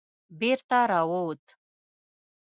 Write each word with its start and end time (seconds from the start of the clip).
بېرته 0.39 0.79
را 0.89 1.01
ووت. 1.09 1.45